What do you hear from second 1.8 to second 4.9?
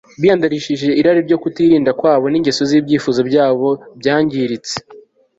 kwabo, n'ingeso z'ibyifuzo byabo byangiritse